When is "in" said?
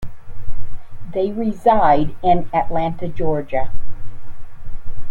2.23-2.49